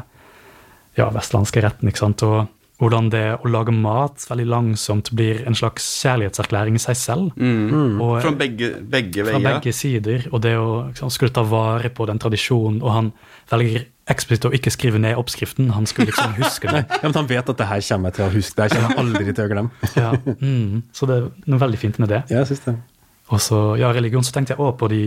ja, 0.96 1.10
vestlandske 1.12 1.62
retten. 1.62 1.90
ikke 1.90 2.02
sant? 2.02 2.24
Og 2.24 2.48
hvordan 2.80 3.10
det 3.12 3.24
å 3.44 3.50
lage 3.52 3.72
mat 3.76 4.22
veldig 4.30 4.46
langsomt 4.48 5.10
blir 5.12 5.42
en 5.48 5.56
slags 5.56 5.84
kjærlighetserklæring 6.00 6.78
i 6.78 6.80
seg 6.80 6.96
selv. 6.96 7.34
Og, 7.36 8.14
Fra 8.24 8.32
begge, 8.32 8.70
begge 8.80 9.26
fra 9.26 9.40
begge 9.44 9.74
sider. 9.76 10.24
Og 10.32 10.40
det 10.44 10.54
å 10.56 10.86
liksom, 10.88 11.12
skulle 11.12 11.34
ta 11.36 11.44
vare 11.44 11.90
på 11.92 12.08
den 12.08 12.20
tradisjonen. 12.22 12.80
Og 12.80 12.94
han 12.94 13.10
velger 13.52 13.84
eksplisitt 14.10 14.48
å 14.48 14.52
ikke 14.56 14.72
skrive 14.72 15.00
ned 15.02 15.18
oppskriften. 15.20 15.68
Han 15.76 15.86
skulle 15.88 16.08
liksom 16.10 16.32
huske 16.40 16.72
det. 16.72 16.86
Ja, 17.00 17.04
men 17.04 17.18
Han 17.20 17.28
vet 17.30 17.52
at 17.52 17.60
det 17.60 17.68
her 17.68 17.84
kommer 17.90 18.10
jeg 18.10 18.16
til 18.18 18.26
å 18.26 18.32
huske, 18.32 18.56
det 18.56 18.64
her 18.64 18.72
kommer 18.74 18.94
jeg 18.96 19.04
aldri 19.04 19.34
til 19.34 19.44
å 19.44 19.52
glemme. 19.52 19.70
Ja, 20.00 20.10
mm, 20.40 20.82
så 20.96 21.10
det 21.10 21.18
er 21.20 21.28
noe 21.52 21.62
veldig 21.66 21.80
fint 21.84 22.00
med 22.02 22.12
det. 22.14 22.24
Ja, 22.32 22.40
jeg 22.42 22.54
synes 22.54 22.64
det. 22.64 22.76
Og 23.30 23.44
så, 23.44 23.60
ja, 23.78 23.92
religion, 23.94 24.24
så 24.26 24.34
tenkte 24.34 24.56
jeg 24.56 24.62
også 24.64 24.78
på 24.80 24.90
de 24.90 25.04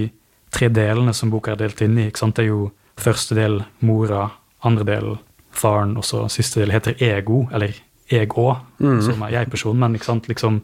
tre 0.54 0.70
delene 0.72 1.14
som 1.18 1.34
boka 1.34 1.56
er 1.56 1.64
delt 1.66 1.82
inn 1.84 1.98
i. 1.98 2.08
ikke 2.12 2.22
sant? 2.22 2.38
Det 2.38 2.46
er 2.46 2.54
jo 2.54 2.70
første 3.02 3.36
del 3.36 3.64
mora, 3.84 4.28
andre 4.64 4.86
del 4.88 5.16
faren, 5.58 5.96
og 5.98 6.06
så 6.08 6.26
siste 6.34 6.60
del 6.64 6.72
heter 6.74 6.96
ego, 7.04 7.44
eller 7.54 7.74
ego, 8.14 8.54
som 8.80 9.22
er 9.26 9.32
jeg-person, 9.40 9.78
men 9.80 9.96
ikke 9.96 10.06
sant, 10.12 10.28
liksom 10.30 10.62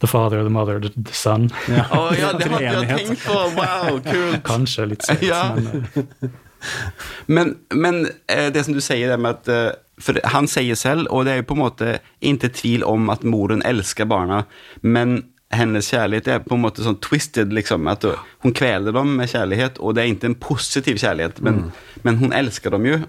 the 0.00 0.08
father, 0.08 0.40
the 0.42 0.50
mother, 0.50 0.78
the, 0.80 0.88
the 0.96 1.12
son. 1.14 1.50
Ja. 1.68 1.84
Å 1.92 2.06
ja, 2.16 2.30
det 2.38 2.46
hadde 2.48 2.62
jeg 2.64 3.06
tenkt 3.10 3.26
på! 3.26 3.34
Wow, 3.58 3.98
kult! 4.06 4.38
Kanskje 4.46 4.86
litt 4.94 5.04
søtt, 5.04 5.22
Ja. 5.28 5.42
men 5.54 5.84
eh, 6.22 6.30
Men, 7.26 7.54
men 7.72 8.06
eh, 8.28 8.48
det 8.52 8.64
som 8.66 8.74
du 8.76 8.80
sier, 8.84 9.08
det 9.12 9.18
med 9.20 9.30
at 9.38 9.48
eh, 9.48 9.70
For 10.00 10.16
han 10.32 10.48
sier 10.48 10.76
selv, 10.76 11.06
og 11.12 11.24
det 11.28 11.32
er 11.34 11.38
jo 11.42 11.46
på 11.50 11.56
en 11.58 11.62
måte 11.66 11.92
ikke 12.24 12.48
tvil 12.56 12.84
om 12.88 13.10
at 13.12 13.22
moren 13.28 13.60
elsker 13.68 14.08
barna, 14.08 14.42
men 14.80 15.22
hennes 15.52 15.88
kjærlighet 15.92 16.28
er 16.30 16.42
på 16.46 16.54
en 16.56 16.62
måte 16.62 16.84
sånn 16.84 16.96
twisted, 17.04 17.50
liksom. 17.52 17.88
At 17.90 18.04
hun 18.44 18.52
kveler 18.56 18.94
dem 18.96 19.16
med 19.18 19.28
kjærlighet, 19.32 19.80
og 19.82 19.96
det 19.96 20.02
er 20.04 20.12
ikke 20.14 20.28
en 20.30 20.36
positiv 20.40 21.00
kjærlighet, 21.02 21.40
men, 21.44 21.72
men 22.06 22.20
hun 22.22 22.32
elsker 22.32 22.70
dem 22.76 22.86
jo. 22.88 23.00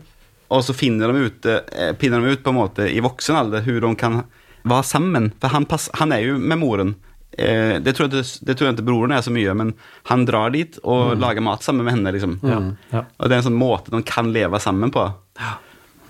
Og 0.51 0.65
så 0.67 0.75
finner 0.75 1.11
de 1.11 1.27
ut, 1.29 1.47
eh, 1.47 1.93
pinner 1.99 2.19
de 2.21 2.35
ut 2.35 2.43
på 2.43 2.51
en 2.51 2.59
måte 2.59 2.89
i 2.91 2.99
voksen 3.03 3.37
alder 3.39 3.63
hvordan 3.63 3.95
de 3.95 4.01
kan 4.01 4.19
være 4.67 4.83
sammen. 4.83 5.31
For 5.41 5.53
han, 5.53 5.65
pass, 5.65 5.89
han 5.97 6.11
er 6.11 6.25
jo 6.25 6.37
med 6.37 6.59
moren. 6.59 6.95
Eh, 7.31 7.79
det, 7.79 7.95
tror 7.95 8.11
jeg, 8.11 8.27
det 8.43 8.57
tror 8.57 8.67
jeg 8.67 8.75
ikke 8.75 8.87
broren 8.89 9.15
er 9.15 9.23
så 9.23 9.31
mye, 9.33 9.55
men 9.57 9.73
han 10.11 10.25
drar 10.27 10.51
dit 10.53 10.75
og 10.83 11.15
lager 11.21 11.45
mat 11.45 11.63
sammen 11.63 11.87
med 11.87 11.95
henne. 11.95 12.13
liksom. 12.17 12.37
Ja. 12.43 13.05
Og 13.17 13.29
det 13.29 13.35
er 13.35 13.39
en 13.39 13.49
sånn 13.49 13.59
måte 13.59 13.93
de 13.93 14.03
kan 14.07 14.33
leve 14.35 14.59
sammen 14.61 14.91
på. 14.93 15.07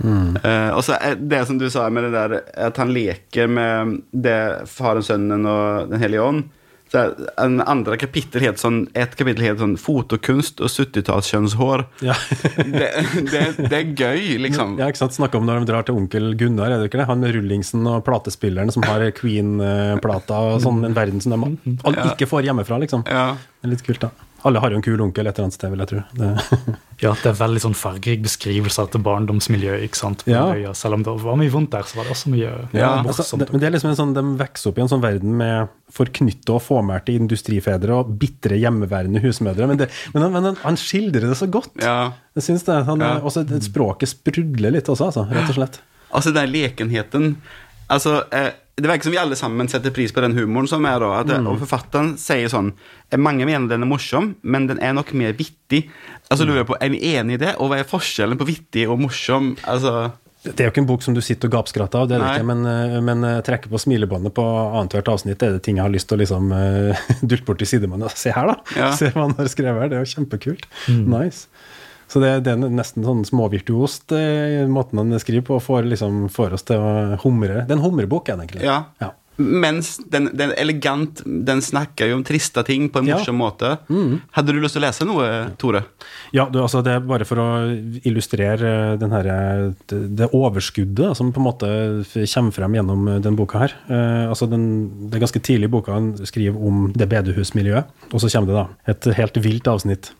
Eh, 0.01 0.69
og 0.73 0.81
så 0.85 0.97
det 1.19 1.43
som 1.45 1.59
du 1.61 1.67
sa 1.69 1.85
med 1.93 2.07
det 2.07 2.15
der 2.15 2.39
at 2.69 2.79
han 2.81 2.93
leker 2.95 3.51
med 3.51 3.99
det 4.09 4.65
faren, 4.71 5.05
sønnen 5.05 5.45
og 5.45 5.91
Den 5.91 6.01
hellige 6.01 6.25
ånd. 6.25 6.49
Så 6.91 7.05
en 7.39 7.61
andre 7.63 7.95
kapittel 7.95 8.43
het 8.43 8.59
sånn, 8.59 8.81
et 8.99 9.13
kapittel 9.15 9.45
heter 9.45 9.63
sånn 9.63 9.77
'Fotokunst 9.79 10.59
og 10.59 10.67
70-tallskjønnshår'. 10.73 11.85
Ja. 12.03 12.17
det, 12.57 12.89
det, 13.31 13.43
det 13.61 13.77
er 13.77 13.93
gøy, 13.95 14.35
liksom. 14.43 14.75
Ja, 14.81 14.89
ikke 14.91 14.99
sant? 15.05 15.15
Snakka 15.15 15.39
om 15.39 15.47
når 15.47 15.63
de 15.63 15.71
drar 15.71 15.87
til 15.87 15.95
onkel 15.95 16.33
Gunnar, 16.39 16.73
er 16.73 16.81
det 16.81 16.89
ikke 16.91 16.99
det? 16.99 17.07
Han 17.07 17.23
med 17.23 17.31
rullingsen 17.37 17.87
og 17.87 18.03
platespilleren 18.07 18.73
som 18.75 18.83
har 18.89 19.05
Queen-plata 19.15 20.41
og 20.51 20.59
sånn, 20.65 20.83
en 20.89 20.97
verden 20.97 21.23
som 21.23 21.31
de 21.31 21.77
alle 21.87 22.09
ikke 22.11 22.27
får 22.27 22.49
hjemmefra, 22.49 22.81
liksom. 22.83 23.07
Ja. 23.07 23.31
Det 23.61 23.69
er 23.69 23.73
litt 23.75 23.85
kult, 23.87 24.03
da. 24.03 24.11
Alle 24.43 24.59
har 24.63 24.71
jo 24.73 24.77
en 24.79 24.81
kul 24.85 25.01
onkel 25.03 25.27
et 25.29 25.35
eller 25.37 25.47
annet 25.47 25.53
sted, 25.57 25.69
vil 25.69 25.83
jeg 25.83 25.89
tro. 25.91 26.01
Det. 26.17 26.29
Ja, 27.01 27.15
det 27.17 27.31
er 27.31 27.33
veldig 27.33 27.61
sånn 27.63 27.73
fargerik 27.73 28.19
beskrivelse 28.21 28.77
av 28.83 28.91
et 28.91 29.01
barndomsmiljø. 29.01 29.73
ikke 29.87 29.97
sant? 29.97 30.21
På 30.25 30.29
Ja. 30.29 30.43
øya. 30.53 30.73
Selv 30.77 30.93
om 30.99 31.03
det 31.03 31.15
var 31.23 31.35
mye 31.39 31.49
vondt 31.49 31.71
der, 31.73 31.81
så 31.89 31.97
var 31.97 32.05
det 32.05 32.13
også 32.13 32.29
mye 32.29 32.51
Ja, 32.77 32.91
Altså, 33.01 33.25
det, 33.39 33.47
men 33.49 33.59
det 33.59 33.67
er 33.67 33.73
liksom 33.73 33.89
en 33.89 33.97
sånn, 33.97 34.13
De 34.13 34.21
vokser 34.37 34.69
opp 34.69 34.77
i 34.77 34.81
en 34.83 34.91
sånn 34.91 35.01
verden 35.01 35.33
med 35.39 35.71
forknytte 35.89 36.53
og 36.53 36.61
fåmælte 36.61 37.15
industrifedre 37.17 37.95
og 38.03 38.11
bitre 38.21 38.59
hjemmeværende 38.61 39.19
husmødre. 39.23 39.65
Men, 39.71 39.77
det, 39.81 39.89
men, 40.13 40.21
han, 40.27 40.31
men 40.35 40.43
han, 40.51 40.59
han 40.61 40.77
skildrer 40.77 41.25
det 41.31 41.37
så 41.41 41.49
godt. 41.49 41.73
ja. 41.81 42.11
Jeg 42.37 42.43
synes 42.43 42.63
det, 42.69 42.77
han, 42.85 42.99
Ja. 43.01 43.17
også, 43.19 43.43
Språket 43.65 44.07
sprudler 44.13 44.71
litt 44.77 44.85
også, 44.87 45.09
altså, 45.09 45.25
rett 45.27 45.49
og 45.49 45.57
slett. 45.57 45.81
Altså 46.13 46.31
den 46.37 46.51
lekenheten 46.53 47.35
Altså, 47.89 48.21
eh, 48.31 48.51
Det 48.81 48.89
virker 48.89 49.07
som 49.07 49.13
vi 49.13 49.19
alle 49.21 49.37
sammen 49.37 49.69
setter 49.69 49.93
pris 49.93 50.13
på 50.13 50.23
den 50.23 50.33
humoren 50.37 50.69
som 50.69 50.85
er 50.89 51.03
da. 51.03 51.11
At, 51.21 51.33
Og 51.37 51.59
forfatteren 51.61 52.15
sier 52.21 52.49
sånn 52.51 52.71
eh, 52.73 53.19
Mange 53.21 53.45
mener 53.45 53.69
den 53.69 53.85
er 53.85 53.89
morsom, 53.89 54.33
men 54.41 54.65
den 54.71 54.81
er 54.81 54.95
nok 54.97 55.13
mer 55.17 55.35
vittig. 55.37 55.83
Altså 56.31 56.47
lurer 56.47 56.63
jeg 56.63 56.71
på, 56.71 56.79
Er 56.81 56.93
vi 56.93 57.03
enig 57.13 57.37
i 57.37 57.43
det? 57.45 57.55
Og 57.59 57.71
hva 57.71 57.81
er 57.81 57.87
forskjellen 57.89 58.39
på 58.39 58.47
vittig 58.49 58.87
og 58.89 59.01
morsom? 59.03 59.53
Altså, 59.69 60.11
Det 60.41 60.55
er 60.57 60.69
jo 60.69 60.73
ikke 60.73 60.81
en 60.81 60.89
bok 60.89 61.05
som 61.05 61.17
du 61.17 61.21
sitter 61.21 61.51
og 61.51 61.59
gapskratter 61.59 62.01
av, 62.01 62.07
det 62.09 62.17
er 62.17 62.23
det 62.23 62.31
ikke, 62.39 62.47
men, 62.49 62.63
eh, 62.65 62.97
men 63.05 63.27
eh, 63.27 63.41
trekker 63.45 63.69
på 63.69 63.81
smilebåndet 63.83 64.33
på 64.37 64.45
annethvert 64.47 65.13
avsnitt. 65.13 65.43
Er 65.45 65.57
det 65.57 65.65
ting 65.67 65.77
jeg 65.77 65.85
har 65.85 65.93
lyst 65.93 66.09
til 66.09 66.17
å 66.17 66.23
liksom 66.23 66.49
uh, 66.57 67.11
dulte 67.21 67.45
bort 67.45 67.61
i 67.61 67.69
sidemannen 67.69 68.17
se 68.17 68.33
her, 68.33 68.49
da! 68.49 68.57
Ja. 68.79 68.89
Se 68.97 69.11
hva 69.13 69.27
han 69.27 69.37
har 69.37 69.51
skrevet 69.51 69.85
her, 69.85 69.93
det 69.93 69.99
er 69.99 70.07
jo 70.07 70.15
kjempekult. 70.15 70.65
Nice. 70.89 71.45
Så 72.11 72.19
det, 72.19 72.33
det 72.43 72.51
er 72.57 72.59
nesten 72.67 73.05
sånn 73.07 73.23
småvirtuost 73.27 74.11
eh, 74.17 74.65
måten 74.67 74.99
han 74.99 75.15
skriver 75.23 75.45
på, 75.47 75.55
og 75.61 75.63
får, 75.63 75.87
liksom, 75.93 76.25
får 76.33 76.57
oss 76.59 76.67
til 76.67 76.83
å 76.83 77.17
humre. 77.23 77.63
Det 77.63 77.71
er 77.71 77.79
en 77.79 77.85
humrebok, 77.87 78.27
er 78.29 78.35
det 78.41 78.49
egentlig. 78.49 78.67
ja. 78.67 78.83
Ja. 78.99 79.13
Mens 79.41 79.95
den, 80.11 80.27
den 80.37 80.51
elegant, 80.59 81.21
den 81.25 81.61
snakker 81.65 82.09
jo 82.11 82.17
om 82.19 82.23
triste 82.27 82.61
ting 82.67 82.89
på 82.93 82.99
en 82.99 83.07
Ja. 83.07 83.15
morsom 83.17 83.39
måte. 83.39 83.71
Hadde 84.35 84.53
du 84.53 84.59
lyst 84.61 84.75
til 84.75 84.83
å 84.83 84.85
lese 84.85 85.07
noe, 85.07 85.29
Tore? 85.57 85.79
Ja, 86.35 86.45
du, 86.51 86.59
altså 86.61 86.83
det 86.85 86.91
er 86.93 87.07
bare 87.09 87.25
for 87.25 87.39
å 87.41 87.47
illustrere 88.05 88.99
den 89.01 89.15
her, 89.15 89.29
det, 89.89 90.01
det 90.19 90.27
overskuddet 90.35 91.15
som 91.17 91.31
på 91.33 91.41
en 91.41 91.47
måte 91.47 91.71
kommer 92.35 92.53
frem 92.53 92.75
gjennom 92.77 93.09
den 93.23 93.39
boka 93.39 93.63
her. 93.63 93.75
Eh, 93.89 94.27
altså 94.29 94.45
den, 94.51 94.67
det 95.09 95.17
er 95.17 95.25
ganske 95.25 95.41
tidlig 95.47 95.71
i 95.71 95.73
boka 95.79 95.95
han 95.95 96.11
skriver 96.27 96.61
om 96.61 96.91
det 96.93 97.09
bedehusmiljøet, 97.15 97.89
og 98.11 98.21
så 98.21 98.29
kommer 98.35 98.51
det 98.51 98.59
da 98.59 98.65
et 98.93 99.09
helt 99.23 99.41
vilt 99.47 99.71
avsnitt. 99.71 100.11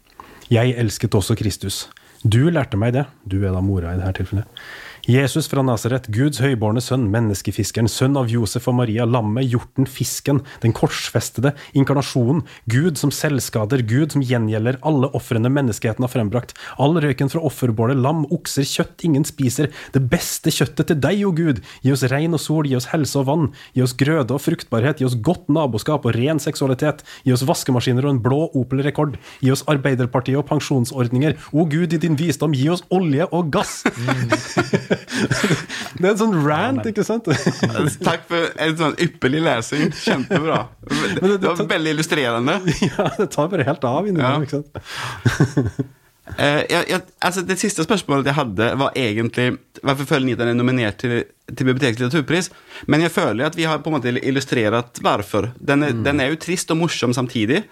Jeg 0.51 0.73
elsket 0.75 1.15
også 1.15 1.37
Kristus. 1.39 1.85
Du 2.27 2.49
lærte 2.51 2.75
meg 2.75 2.91
det. 2.91 3.05
Du 3.23 3.37
er 3.39 3.53
da 3.55 3.61
mora 3.63 3.93
i 3.95 3.99
dette 4.01 4.19
tilfellet. 4.19 4.63
Jesus 5.09 5.47
fra 5.49 5.63
Nasaret, 5.65 6.05
Guds 6.13 6.37
høybårne 6.43 6.81
sønn, 6.83 7.07
menneskefiskeren, 7.09 7.87
sønn 7.89 8.19
av 8.19 8.27
Josef 8.29 8.67
og 8.69 8.75
Maria, 8.77 9.07
lammet, 9.09 9.47
hjorten, 9.49 9.87
fisken, 9.89 10.43
den 10.61 10.75
korsfestede, 10.77 11.55
inkarnasjonen, 11.73 12.43
Gud 12.69 12.99
som 13.01 13.09
selvskader, 13.09 13.81
Gud 13.89 14.13
som 14.13 14.21
gjengjelder 14.21 14.77
alle 14.85 15.09
ofrene 15.17 15.49
menneskeheten 15.49 16.05
har 16.05 16.11
frembrakt, 16.13 16.53
all 16.77 16.99
røyken 17.01 17.31
fra 17.33 17.41
offerbålet, 17.49 17.97
lam, 17.97 18.27
okser, 18.29 18.67
kjøtt 18.67 19.01
ingen 19.07 19.25
spiser, 19.25 19.71
det 19.95 20.03
beste 20.11 20.53
kjøttet 20.53 20.91
til 20.91 21.01
deg, 21.01 21.25
o 21.25 21.33
Gud, 21.33 21.63
gi 21.81 21.95
oss 21.95 22.05
regn 22.11 22.37
og 22.37 22.43
sol, 22.45 22.69
gi 22.69 22.77
oss 22.77 22.91
helse 22.93 23.17
og 23.23 23.27
vann, 23.31 23.49
gi 23.73 23.81
oss 23.81 23.97
grøde 23.97 24.37
og 24.37 24.45
fruktbarhet, 24.45 25.01
gi 25.01 25.09
oss 25.09 25.17
godt 25.17 25.49
naboskap 25.49 26.05
og 26.05 26.13
ren 26.19 26.41
seksualitet, 26.43 27.01
gi 27.25 27.33
oss 27.33 27.47
vaskemaskiner 27.49 28.05
og 28.05 28.19
en 28.19 28.21
blå 28.21 28.43
Opel-rekord, 28.53 29.17
gi 29.41 29.49
oss 29.49 29.65
Arbeiderpartiet 29.71 30.37
og 30.37 30.45
pensjonsordninger, 30.53 31.39
o 31.57 31.65
Gud, 31.65 31.97
i 31.97 32.01
din 32.05 32.19
visdom, 32.21 32.53
gi 32.53 32.69
oss 32.69 32.85
olje 32.93 33.25
og 33.33 33.49
gass. 33.57 33.81
det 34.91 36.03
er 36.05 36.11
en 36.11 36.19
sånn 36.19 36.35
rant, 36.45 36.83
ikke 36.89 37.05
sant? 37.07 37.27
Takk 38.07 38.25
for 38.29 38.51
en 38.65 38.75
sånn 38.79 38.95
ypperlig 39.01 39.41
lesing. 39.45 39.89
Kjempebra. 39.95 40.59
Det, 40.87 41.37
det 41.41 41.47
var 41.47 41.63
veldig 41.71 41.95
illustrerende. 41.95 42.59
ja, 42.89 43.07
det 43.17 43.29
tar 43.35 43.49
bare 43.53 43.67
helt 43.67 43.87
av 43.87 44.07
innimellom, 44.11 44.45
Ja. 44.45 44.47
ikke 44.47 44.61
sant? 44.61 45.97
Eh, 46.37 46.61
jeg, 46.69 46.85
jeg, 46.87 47.01
altså 47.27 47.41
det 47.43 47.57
siste 47.59 47.83
spørsmålet 47.83 48.29
jeg 48.29 48.37
hadde, 48.37 48.67
var 48.79 48.93
egentlig 48.95 49.47
hvorfor 49.81 50.05
føler 50.15 50.25
ni 50.31 50.35
den 50.39 50.51
er 50.53 50.57
nominert 50.57 50.97
til, 51.01 51.23
til 51.51 51.67
Bibliotekets 51.67 51.99
litteraturpris. 52.03 52.49
Men 52.87 53.01
jeg 53.05 53.11
føler 53.11 53.45
at 53.49 53.55
vi 53.57 53.65
har 53.67 53.81
på 53.83 53.91
en 53.91 53.97
måte 53.99 54.13
illustrert 54.21 55.01
hvorfor. 55.03 55.51
Den 55.59 55.83
er, 55.87 55.95
den 56.05 56.21
er 56.23 56.31
jo 56.31 56.39
trist 56.41 56.71
og 56.73 56.77
morsom 56.81 57.13
samtidig. 57.17 57.63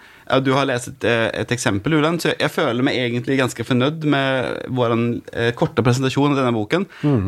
Du 0.44 0.52
har 0.54 0.66
lest 0.68 0.86
et, 0.92 1.04
eh, 1.10 1.24
et 1.42 1.50
eksempel, 1.50 1.96
Ulan, 1.98 2.20
så 2.22 2.30
jeg 2.38 2.52
føler 2.54 2.84
meg 2.86 2.94
egentlig 3.00 3.34
ganske 3.40 3.64
fornøyd 3.66 4.04
med 4.06 4.60
vår 4.78 4.92
eh, 5.34 5.48
korte 5.58 5.82
presentasjon 5.82 6.30
av 6.36 6.38
denne 6.38 6.52
boken. 6.54 6.84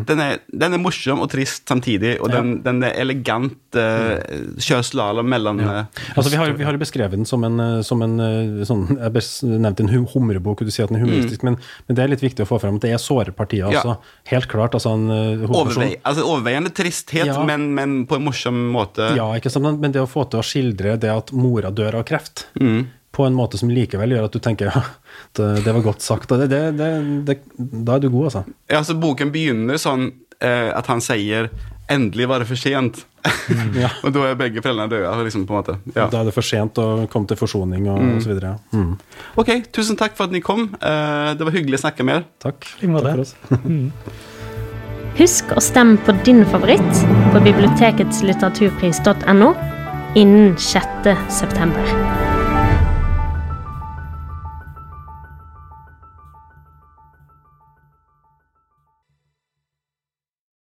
Den, 0.07 0.21
er, 0.23 0.37
den 0.53 0.77
er 0.77 0.83
morsom 0.83 1.25
og 1.25 1.31
trist 1.33 1.67
samtidig, 1.67 2.13
og 2.23 2.31
den, 2.31 2.53
den 2.63 2.79
er 2.87 2.95
elegant. 3.03 3.57
Eh, 3.75 4.21
Kjør 4.63 4.85
slalåm 4.87 5.27
mellom 5.33 5.59
ja. 5.65 5.87
Altså, 6.15 6.29
vi, 6.31 6.39
har, 6.39 6.53
vi 6.59 6.67
har 6.69 6.77
jo 6.77 6.83
beskrevet 6.85 7.17
den 7.19 7.27
som 7.27 7.43
en, 7.49 7.59
eh, 7.59 7.81
som 7.87 8.03
en 8.07 8.15
sånn, 8.69 8.85
Jeg 9.01 9.15
bes- 9.17 9.43
nevnte 9.49 9.83
en 9.87 9.91
humrebok, 10.13 10.63
og 10.63 10.69
du 10.69 10.75
sier 10.75 10.87
at 10.87 10.93
den 10.95 11.01
er 11.01 11.07
humoristisk, 11.07 11.43
men, 11.49 11.59
men 11.89 11.99
det 11.99 12.05
er 12.05 12.13
litt 12.15 12.23
viktig 12.23 12.45
å 12.47 12.51
få 12.53 12.61
fram 12.63 12.79
at 12.79 12.87
det 12.87 12.93
er 12.95 13.03
såre 13.03 13.35
partier. 13.35 13.67
Mm. 13.67 13.75
Ja. 13.75 13.83
Altså. 13.83 14.15
Helt 14.31 14.47
klart. 14.53 14.72
Altså 14.79 14.93
en 14.95 15.05
eh, 15.11 15.47
hovedperson- 15.47 15.59
overvei, 15.61 15.97
altså, 16.05 16.25
overveiende 16.29 16.73
tristhet, 16.75 17.27
Ja. 17.27 17.45
men, 17.45 17.69
men 17.75 18.07
på 18.07 18.17
en 18.17 18.25
morsom 18.25 18.59
måte. 18.73 19.15
Ja, 19.17 19.29
ikke 19.39 19.51
sant? 19.51 19.65
Men- 19.65 19.81
Men 19.81 19.93
det 19.93 20.01
å 20.03 20.09
få 20.11 20.25
til 20.31 20.41
å 20.41 20.43
skildre 20.47 20.99
det 20.99 21.11
at 21.11 21.33
mora 21.33 21.71
dør 21.71 22.01
av 22.01 22.05
kreft, 22.05 22.47
Mm. 22.61 22.87
på 23.13 23.27
en 23.27 23.35
måte 23.35 23.59
som 23.59 23.69
likevel 23.69 24.11
gjør 24.17 24.25
at 24.25 24.33
du 24.33 24.39
tenker 24.41 24.71
ja, 24.73 24.83
det, 25.35 25.65
det 25.65 25.73
var 25.75 25.83
godt 25.83 26.01
sagt. 26.01 26.29
Det, 26.29 26.49
det, 26.49 26.77
det, 26.79 26.91
det, 27.27 27.39
da 27.85 27.97
er 27.97 28.01
du 28.01 28.09
god, 28.11 28.25
altså. 28.33 28.45
Ja, 28.71 28.79
altså 28.79 28.95
Boken 28.99 29.31
begynner 29.31 29.77
sånn 29.77 30.13
eh, 30.41 30.71
at 30.75 30.87
han 30.87 31.01
sier 31.01 31.51
'endelig 31.93 32.27
var 32.29 32.39
det 32.41 32.47
for 32.49 32.55
sent'. 32.57 33.05
Ja. 33.77 33.91
og 34.05 34.13
da 34.15 34.23
er 34.31 34.35
begge 34.35 34.63
foreldrene 34.63 34.89
døde. 34.89 35.25
Liksom, 35.27 35.45
på 35.47 35.53
en 35.53 35.61
måte. 35.63 35.77
Ja. 35.95 36.07
Da 36.09 36.21
er 36.23 36.25
det 36.25 36.33
for 36.35 36.43
sent 36.43 36.75
å 36.81 37.07
komme 37.11 37.29
til 37.29 37.37
forsoning 37.37 37.87
og, 37.87 38.01
og 38.17 38.23
så 38.23 38.33
videre. 38.33 38.55
ja. 38.73 38.79
Mm. 38.79 38.97
Ok, 39.37 39.51
tusen 39.73 39.97
takk 39.99 40.17
for 40.17 40.25
at 40.25 40.33
ni 40.33 40.41
kom. 40.41 40.71
Uh, 40.81 41.35
det 41.37 41.45
var 41.45 41.53
hyggelig 41.53 41.79
å 41.79 41.85
snakke 41.85 42.03
med 42.05 42.15
dere. 42.23 42.25
Takk. 42.41 42.61
Takk 42.81 43.03
for 43.03 43.21
oss. 43.21 43.35
Husk 45.19 45.51
å 45.53 45.61
stemme 45.61 45.99
på 46.07 46.15
din 46.25 46.41
favoritt 46.49 47.03
på 47.35 47.41
biblioteketslitteraturpris.no 47.45 49.53
innen 50.17 50.57
6. 50.57 50.87
september. 51.29 52.22